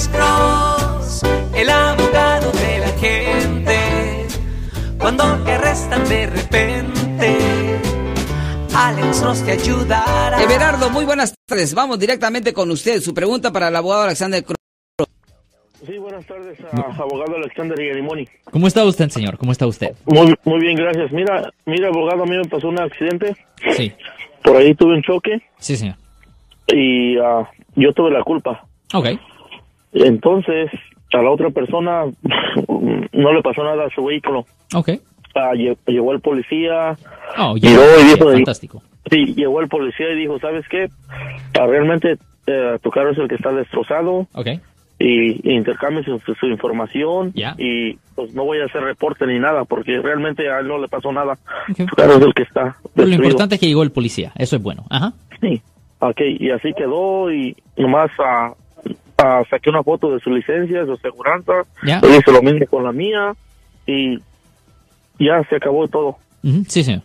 Alex 0.00 0.08
Cross, 0.16 1.22
el 1.54 1.68
abogado 1.68 2.50
de 2.52 2.78
la 2.78 2.88
gente. 2.98 4.26
Cuando 4.98 5.24
te 5.44 5.52
arrestan 5.52 6.08
de 6.08 6.26
repente, 6.26 7.38
Alex 8.74 9.20
Cross 9.20 9.44
te 9.44 9.52
ayudará. 9.52 10.42
Everardo, 10.42 10.88
muy 10.88 11.04
buenas 11.04 11.34
tardes. 11.46 11.74
Vamos 11.74 11.98
directamente 11.98 12.54
con 12.54 12.70
usted. 12.70 13.02
Su 13.02 13.12
pregunta 13.12 13.52
para 13.52 13.68
el 13.68 13.76
abogado 13.76 14.04
Alexander 14.04 14.42
Cross. 14.42 14.56
Sí, 15.86 15.98
buenas 15.98 16.24
tardes, 16.24 16.58
a 16.72 17.02
abogado 17.02 17.36
Alexander 17.36 17.78
Yarimoni. 17.78 18.26
¿Cómo 18.50 18.68
está 18.68 18.82
usted, 18.86 19.10
señor? 19.10 19.36
¿Cómo 19.36 19.52
está 19.52 19.66
usted? 19.66 19.94
Muy, 20.06 20.34
muy 20.44 20.60
bien, 20.60 20.76
gracias. 20.76 21.12
Mira, 21.12 21.52
mira, 21.66 21.88
abogado, 21.88 22.22
a 22.22 22.26
mí 22.26 22.38
me 22.38 22.44
pasó 22.46 22.68
un 22.70 22.80
accidente. 22.80 23.36
Sí, 23.76 23.92
Por 24.42 24.56
ahí 24.56 24.74
tuve 24.74 24.94
un 24.94 25.02
choque 25.02 25.42
sí, 25.58 25.76
señor. 25.76 25.96
y 26.68 27.18
ah, 27.18 27.46
yo 27.76 27.92
tuve 27.92 28.10
la 28.10 28.22
culpa. 28.22 28.64
Ok, 28.94 29.06
Entonces, 29.92 30.70
a 31.12 31.22
la 31.22 31.30
otra 31.30 31.50
persona 31.50 32.04
no 33.12 33.32
le 33.32 33.42
pasó 33.42 33.62
nada 33.64 33.86
a 33.86 33.90
su 33.90 34.04
vehículo. 34.04 34.44
ok. 34.74 34.90
Ah, 35.34 35.52
lle- 35.54 35.76
llegó 35.86 36.12
el 36.12 36.20
policía. 36.20 36.96
Oh, 37.38 37.56
Y 37.56 37.60
ya, 37.60 37.70
dijo- 37.70 38.32
fantástico. 38.32 38.82
Sí, 39.10 39.34
llegó 39.34 39.60
el 39.60 39.68
policía 39.68 40.10
y 40.10 40.16
dijo, 40.16 40.38
¿sabes 40.40 40.64
qué? 40.68 40.88
Ah, 41.58 41.66
realmente 41.66 42.16
eh, 42.46 42.78
tu 42.82 42.90
carro 42.90 43.10
es 43.12 43.18
el 43.18 43.28
que 43.28 43.36
está 43.36 43.52
destrozado 43.52 44.26
Ok, 44.34 44.46
y, 44.98 45.48
y 45.48 45.54
intercambie 45.54 46.02
su, 46.04 46.18
su 46.18 46.46
información 46.46 47.32
Ya. 47.34 47.54
y 47.58 47.94
pues 48.16 48.34
no 48.34 48.44
voy 48.44 48.58
a 48.60 48.64
hacer 48.66 48.82
reporte 48.82 49.24
ni 49.26 49.38
nada 49.38 49.64
porque 49.64 50.00
realmente 50.00 50.50
a 50.50 50.58
él 50.60 50.68
no 50.68 50.78
le 50.78 50.88
pasó 50.88 51.12
nada. 51.12 51.34
Ok. 51.70 51.76
Tu 51.88 51.96
carro 51.96 52.14
es 52.14 52.22
el 52.22 52.34
que 52.34 52.42
está 52.42 52.76
Pero 52.94 53.08
lo 53.08 53.14
importante 53.14 53.54
es 53.54 53.60
que 53.60 53.68
llegó 53.68 53.82
el 53.84 53.92
policía. 53.92 54.32
Eso 54.36 54.56
es 54.56 54.62
bueno. 54.62 54.84
Ajá. 54.90 55.12
Sí. 55.40 55.62
Ok, 56.00 56.20
y 56.40 56.50
así 56.50 56.72
quedó 56.76 57.32
y 57.32 57.56
nomás 57.76 58.10
ah, 58.18 58.52
ah, 59.22 59.42
saqué 59.48 59.70
una 59.70 59.82
foto 59.82 60.12
de 60.12 60.20
su 60.20 60.30
licencia, 60.30 60.84
su 60.86 60.92
aseguranza, 60.92 61.52
Ya. 61.84 62.00
le 62.00 62.16
hice 62.18 62.32
lo 62.32 62.42
mismo 62.42 62.66
con 62.66 62.84
la 62.84 62.92
mía 62.92 63.34
y 63.86 64.18
ya 65.18 65.42
se 65.48 65.56
acabó 65.56 65.86
todo. 65.88 66.16
Ujú, 66.42 66.64
Sí, 66.68 66.82
señor. 66.82 67.02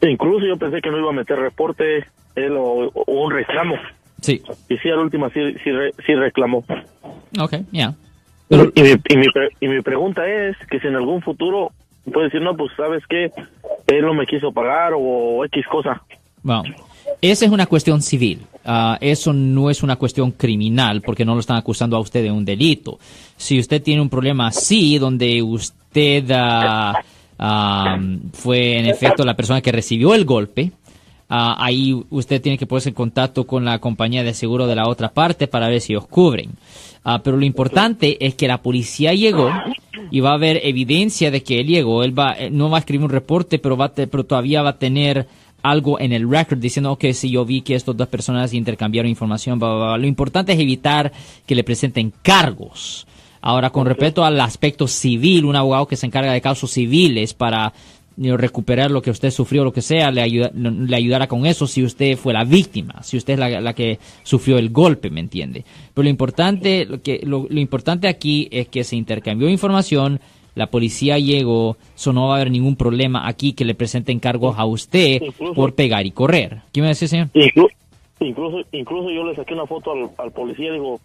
E 0.00 0.10
incluso 0.10 0.44
yo 0.46 0.56
pensé 0.56 0.80
que 0.80 0.90
no 0.90 0.98
iba 0.98 1.10
a 1.10 1.14
meter 1.14 1.38
reporte 1.38 2.04
él 2.34 2.56
o, 2.56 2.90
o 2.94 3.24
un 3.24 3.32
reclamo. 3.32 3.76
Sí. 4.20 4.42
Y 4.68 4.76
sí, 4.78 4.88
al 4.90 4.98
último 4.98 5.28
sí, 5.30 5.54
sí, 5.64 5.70
sí 6.06 6.14
reclamó. 6.14 6.64
Ok, 7.40 7.54
ya. 7.72 7.94
Y, 8.48 8.56
mi, 8.56 8.90
y, 9.08 9.16
mi, 9.16 9.26
y 9.60 9.68
mi 9.68 9.80
pregunta 9.80 10.26
es 10.26 10.56
que 10.70 10.78
si 10.80 10.86
en 10.88 10.96
algún 10.96 11.22
futuro 11.22 11.70
puede 12.12 12.26
decir, 12.26 12.42
no, 12.42 12.54
pues 12.56 12.72
sabes 12.76 13.06
que 13.06 13.30
él 13.86 14.02
no 14.04 14.12
me 14.14 14.26
quiso 14.26 14.52
pagar 14.52 14.92
o 14.96 15.44
X 15.46 15.64
cosa. 15.70 16.02
Bueno, 16.42 16.62
esa 17.22 17.44
es 17.44 17.52
una 17.52 17.66
cuestión 17.66 18.02
civil. 18.02 18.40
Ah, 18.64 18.98
eso 19.00 19.32
no 19.32 19.70
es 19.70 19.84
una 19.84 19.96
cuestión 19.96 20.32
criminal 20.32 21.02
porque 21.02 21.24
no 21.24 21.34
lo 21.34 21.40
están 21.40 21.56
acusando 21.56 21.96
a 21.96 22.00
usted 22.00 22.22
de 22.22 22.32
un 22.32 22.44
delito. 22.44 22.98
Si 23.36 23.60
usted 23.60 23.80
tiene 23.80 24.02
un 24.02 24.08
problema 24.08 24.48
así, 24.48 24.98
donde 24.98 25.40
usted 25.40 26.28
ah, 26.32 27.00
ah, 27.38 27.98
fue 28.32 28.76
en 28.78 28.86
efecto 28.86 29.24
la 29.24 29.36
persona 29.36 29.60
que 29.60 29.70
recibió 29.70 30.14
el 30.14 30.24
golpe, 30.24 30.72
ah, 31.28 31.56
ahí 31.64 31.96
usted 32.10 32.42
tiene 32.42 32.58
que 32.58 32.66
ponerse 32.66 32.88
en 32.88 32.96
contacto 32.96 33.46
con 33.46 33.64
la 33.64 33.78
compañía 33.78 34.24
de 34.24 34.34
seguro 34.34 34.66
de 34.66 34.74
la 34.74 34.88
otra 34.88 35.12
parte 35.12 35.46
para 35.46 35.68
ver 35.68 35.80
si 35.80 35.94
os 35.94 36.08
cubren. 36.08 36.50
Pero 37.24 37.36
lo 37.36 37.44
importante 37.44 38.24
es 38.24 38.36
que 38.36 38.46
la 38.46 38.62
policía 38.62 39.12
llegó 39.12 39.50
y 40.12 40.20
va 40.20 40.30
a 40.30 40.34
haber 40.34 40.60
evidencia 40.64 41.30
de 41.30 41.42
que 41.42 41.58
él 41.60 41.66
llegó. 41.66 42.04
Él 42.04 42.16
va, 42.16 42.34
eh, 42.38 42.50
no 42.50 42.70
va 42.70 42.76
a 42.76 42.80
escribir 42.80 43.04
un 43.04 43.10
reporte, 43.10 43.58
pero, 43.58 43.76
va 43.76 43.86
a 43.86 43.92
pero 43.92 44.24
todavía 44.24 44.62
va 44.62 44.70
a 44.70 44.78
tener 44.78 45.26
algo 45.62 46.00
en 46.00 46.12
el 46.12 46.28
record 46.28 46.58
diciendo 46.58 46.96
que 46.96 47.14
si 47.14 47.30
yo 47.30 47.44
vi 47.44 47.62
que 47.62 47.74
estas 47.74 47.96
dos 47.96 48.08
personas 48.08 48.52
intercambiaron 48.52 49.08
información, 49.08 49.58
bla, 49.58 49.68
bla, 49.68 49.86
bla. 49.86 49.98
lo 49.98 50.06
importante 50.06 50.52
es 50.52 50.60
evitar 50.60 51.12
que 51.46 51.54
le 51.54 51.64
presenten 51.64 52.12
cargos. 52.22 53.06
Ahora, 53.40 53.70
con 53.70 53.86
respecto 53.86 54.24
al 54.24 54.40
aspecto 54.40 54.86
civil, 54.86 55.44
un 55.44 55.56
abogado 55.56 55.86
que 55.86 55.96
se 55.96 56.06
encarga 56.06 56.32
de 56.32 56.40
casos 56.40 56.70
civiles 56.70 57.34
para 57.34 57.72
know, 58.16 58.36
recuperar 58.36 58.90
lo 58.90 59.02
que 59.02 59.10
usted 59.10 59.30
sufrió, 59.30 59.64
lo 59.64 59.72
que 59.72 59.82
sea, 59.82 60.10
le, 60.10 60.22
ayuda, 60.22 60.50
le 60.54 60.96
ayudará 60.96 61.26
con 61.26 61.46
eso 61.46 61.66
si 61.66 61.82
usted 61.82 62.16
fue 62.16 62.32
la 62.32 62.44
víctima, 62.44 63.02
si 63.02 63.16
usted 63.16 63.34
es 63.34 63.38
la, 63.38 63.60
la 63.60 63.74
que 63.74 63.98
sufrió 64.22 64.58
el 64.58 64.70
golpe, 64.70 65.10
¿me 65.10 65.20
entiende? 65.20 65.64
Pero 65.94 66.04
lo 66.04 66.10
importante, 66.10 66.84
lo, 66.84 67.02
que, 67.02 67.20
lo, 67.24 67.46
lo 67.48 67.60
importante 67.60 68.08
aquí 68.08 68.48
es 68.50 68.68
que 68.68 68.84
se 68.84 68.96
intercambió 68.96 69.48
información, 69.48 70.20
la 70.54 70.66
policía 70.66 71.18
llegó, 71.18 71.76
eso 71.96 72.12
no 72.12 72.28
va 72.28 72.34
a 72.34 72.36
haber 72.36 72.50
ningún 72.50 72.76
problema 72.76 73.26
aquí 73.26 73.52
que 73.54 73.64
le 73.64 73.74
presenten 73.74 74.20
cargos 74.20 74.54
a 74.58 74.64
usted 74.66 75.22
Incluso- 75.22 75.54
por 75.54 75.74
pegar 75.74 76.04
y 76.06 76.10
correr. 76.10 76.58
¿Qué 76.72 76.80
me 76.82 76.88
decía, 76.88 77.08
señor? 77.08 77.28
Inclu- 77.34 77.70
incluso, 78.20 78.58
incluso 78.72 79.10
yo 79.10 79.24
le 79.24 79.34
saqué 79.34 79.54
una 79.54 79.66
foto 79.66 79.92
al, 79.92 80.10
al 80.18 80.30
policía, 80.32 80.72
digo, 80.72 81.00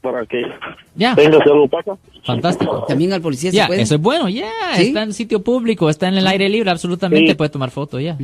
para 0.00 0.24
que 0.26 0.42
Ya. 0.96 1.14
venga 1.14 1.38
si 1.44 1.50
algo 1.50 1.68
pasa. 1.68 1.96
Fantástico. 2.24 2.84
También 2.88 3.12
al 3.12 3.20
policía 3.22 3.50
Ya, 3.50 3.62
se 3.64 3.66
puede. 3.68 3.82
eso 3.82 3.94
es 3.96 4.00
bueno, 4.00 4.28
ya, 4.28 4.50
¿Sí? 4.76 4.82
está 4.84 5.02
en 5.02 5.12
sitio 5.12 5.42
público, 5.42 5.88
está 5.90 6.08
en 6.08 6.14
el 6.14 6.26
aire 6.26 6.48
libre, 6.48 6.70
absolutamente 6.70 7.30
Sí. 7.30 7.34
puede 7.34 7.50
tomar 7.50 7.70
fotos, 7.70 8.02
ya. 8.02 8.16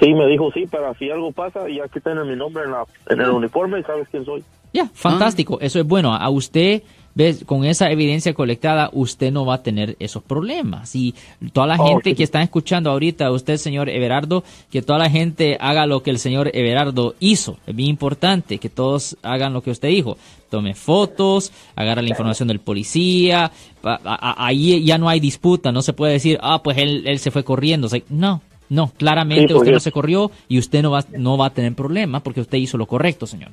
Sí, 0.00 0.12
me 0.14 0.26
dijo, 0.26 0.50
sí, 0.52 0.66
para 0.66 0.94
si 0.94 1.10
algo 1.10 1.32
pasa, 1.32 1.68
y 1.68 1.78
aquí 1.80 2.00
tiene 2.00 2.24
mi 2.24 2.34
nombre 2.36 2.64
en, 2.64 2.70
la, 2.72 2.84
en 3.08 3.20
el 3.20 3.30
uniforme 3.30 3.80
y 3.80 3.82
sabes 3.82 4.08
quién 4.10 4.24
soy. 4.24 4.42
Ya, 4.72 4.88
fantástico, 4.94 5.58
eso 5.60 5.78
es 5.80 5.86
bueno. 5.86 6.14
A 6.14 6.30
usted, 6.30 6.82
ves, 7.14 7.44
con 7.44 7.66
esa 7.66 7.90
evidencia 7.90 8.32
colectada, 8.32 8.88
usted 8.94 9.30
no 9.30 9.44
va 9.44 9.56
a 9.56 9.62
tener 9.62 9.96
esos 10.00 10.22
problemas. 10.22 10.96
Y 10.96 11.14
toda 11.52 11.66
la 11.66 11.76
Oh, 11.78 11.86
gente 11.88 12.10
sí. 12.10 12.16
que 12.16 12.22
está 12.22 12.42
escuchando 12.42 12.90
ahorita, 12.90 13.30
usted, 13.30 13.58
señor 13.58 13.90
Everardo, 13.90 14.44
que 14.70 14.80
toda 14.80 14.98
la 14.98 15.10
gente 15.10 15.58
haga 15.60 15.84
lo 15.86 16.02
que 16.02 16.08
el 16.10 16.18
señor 16.18 16.50
Everardo 16.54 17.14
hizo. 17.20 17.58
Es 17.66 17.76
bien 17.76 17.90
importante 17.90 18.56
que 18.56 18.70
todos 18.70 19.18
hagan 19.22 19.52
lo 19.52 19.60
que 19.62 19.70
usted 19.72 19.88
dijo. 19.88 20.16
Tome 20.48 20.74
fotos, 20.74 21.52
agarra 21.76 22.00
la 22.00 22.08
información 22.08 22.48
del 22.48 22.60
policía. 22.60 23.52
Ahí 23.82 24.82
ya 24.84 24.96
no 24.98 25.08
hay 25.08 25.20
disputa, 25.20 25.70
no 25.70 25.82
se 25.82 25.92
puede 25.92 26.14
decir, 26.14 26.38
ah, 26.42 26.62
pues 26.62 26.78
él, 26.78 27.02
él 27.06 27.18
se 27.18 27.30
fue 27.30 27.44
corriendo. 27.44 27.86
O 27.88 27.90
sea, 27.90 28.00
no, 28.08 28.40
no, 28.72 28.90
claramente 28.96 29.48
Sí, 29.48 29.54
usted 29.54 29.72
no 29.72 29.80
se 29.80 29.92
corrió 29.92 30.30
y 30.48 30.58
usted 30.58 30.80
no 30.82 30.92
va, 30.92 31.04
no 31.18 31.36
va 31.36 31.46
a 31.46 31.50
tener 31.50 31.74
problema 31.74 32.22
porque 32.22 32.40
usted 32.40 32.56
hizo 32.56 32.78
lo 32.78 32.86
correcto, 32.86 33.26
señor. 33.26 33.50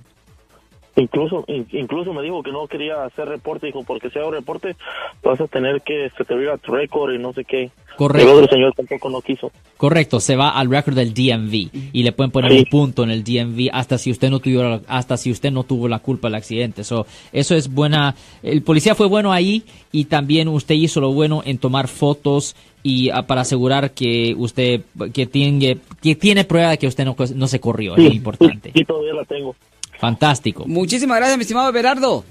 Incluso 1.00 1.44
in- 1.48 1.68
incluso 1.72 2.14
me 2.14 2.22
dijo 2.22 2.44
que 2.44 2.52
no 2.52 2.68
quería 2.68 3.04
hacer 3.06 3.28
reporte, 3.28 3.68
dijo, 3.68 3.84
porque 3.84 4.10
si 4.10 4.20
hago 4.20 4.32
reporte 4.32 4.76
vas 5.24 5.40
a 5.42 5.48
tener 5.48 5.82
que 5.82 6.10
se 6.18 6.26
te 6.26 6.36
viva 6.36 6.58
tu 6.58 6.72
récord 6.72 7.14
y 7.14 7.18
no 7.20 7.34
sé 7.34 7.46
qué. 7.46 7.72
Correcto. 7.98 8.30
El 8.32 8.36
otro 8.44 8.56
señor 8.56 8.74
tampoco 8.74 9.10
no 9.10 9.22
quiso. 9.22 9.52
Correcto, 9.78 10.20
se 10.20 10.36
va 10.36 10.50
al 10.52 10.70
record 10.70 10.96
del 10.96 11.14
DMV 11.14 11.70
y 11.94 12.04
le 12.04 12.12
pueden 12.14 12.32
poner 12.32 12.52
Sí. 12.52 12.60
un 12.60 12.66
punto 12.66 13.04
en 13.04 13.12
el 13.12 13.24
DMV 13.24 13.70
hasta 13.74 13.98
si 13.98 14.10
usted 14.12 14.30
no 14.30 14.40
tuvo 14.40 14.80
hasta 14.88 15.18
si 15.18 15.32
usted 15.32 15.52
no 15.52 15.64
tuvo 15.64 15.88
la 15.88 16.00
culpa 16.00 16.28
del 16.28 16.36
accidente. 16.36 16.84
So, 16.84 17.06
eso 17.34 17.56
es 17.56 17.74
buena. 17.74 18.16
El 18.42 18.62
policía 18.62 18.96
fue 18.96 19.08
bueno 19.08 19.32
ahí 19.34 19.64
y 19.92 20.06
también 20.06 20.48
usted 20.48 20.76
hizo 20.76 21.02
lo 21.02 21.12
bueno 21.12 21.42
en 21.46 21.58
tomar 21.58 21.88
fotos 21.88 22.56
y 22.84 23.10
ah, 23.10 23.24
para 23.28 23.42
asegurar 23.42 23.92
que 23.92 24.34
usted 24.38 24.82
que 25.14 25.26
tiene 25.26 25.78
que 26.02 26.16
tiene 26.16 26.46
prueba 26.46 26.70
de 26.70 26.78
que 26.78 26.88
usted 26.88 27.04
no, 27.04 27.16
no 27.36 27.48
se 27.48 27.60
corrió. 27.60 27.98
Es 27.98 28.10
Sí, 28.10 28.16
importante. 28.16 28.72
Sí, 28.74 28.86
todavía 28.86 29.14
la 29.14 29.26
tengo. 29.26 29.56
Fantástico. 30.00 30.66
Muchísimas 30.68 31.18
gracias, 31.18 31.38
mi 31.38 31.42
estimado 31.44 31.70
Everardo. 31.70 32.24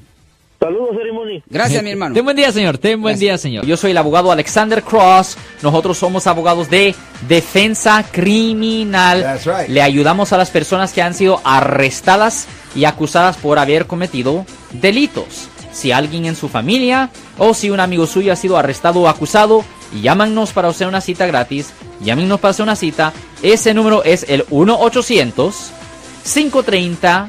Saludos, 0.61 0.97
Cerimoni. 0.97 1.41
Gracias, 1.49 1.85
mi 1.85 1.91
hermano. 1.91 2.15
Ten 2.15 2.25
buen 2.25 2.37
día, 2.37 2.51
señor. 2.51 2.79
Ten 2.79 3.01
buen 3.01 3.13
Gracias. 3.13 3.21
día, 3.21 3.39
señor. 3.39 3.65
Yo 3.67 3.77
soy 3.77 3.93
el 3.93 3.99
abogado 3.99 4.33
Alexander 4.33 4.83
Cross. 4.83 5.37
Nosotros 5.63 5.97
somos 5.99 6.27
abogados 6.27 6.69
de 6.69 6.97
defensa 7.29 8.05
criminal. 8.11 9.23
That's 9.23 9.47
right. 9.47 9.69
Le 9.69 9.83
ayudamos 9.83 10.33
a 10.33 10.37
las 10.37 10.51
personas 10.51 10.93
que 10.93 11.01
han 11.03 11.15
sido 11.15 11.41
arrestadas 11.45 12.49
y 12.75 12.87
acusadas 12.87 13.37
por 13.37 13.61
haber 13.61 13.87
cometido 13.87 14.45
delitos. 14.73 15.49
Si 15.73 15.93
alguien 15.93 16.25
en 16.27 16.35
su 16.35 16.49
familia 16.49 17.11
o 17.37 17.55
si 17.55 17.71
un 17.71 17.79
amigo 17.79 18.07
suyo 18.09 18.33
ha 18.33 18.37
sido 18.37 18.57
arrestado 18.57 19.03
o 19.03 19.09
acusado, 19.09 19.63
llámanos 20.03 20.51
para 20.53 20.67
hacer 20.69 20.89
una 20.89 21.01
cita 21.01 21.25
gratis. 21.27 21.73
Llámenos 22.01 22.41
para 22.41 22.51
hacer 22.51 22.65
una 22.65 22.75
cita. 22.75 23.13
Ese 23.43 23.75
número 23.75 24.03
es 24.03 24.27
el 24.29 24.45
1-800-530. 24.47 27.29